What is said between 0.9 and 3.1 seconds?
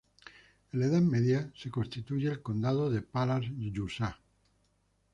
Media, se constituyó el Condado de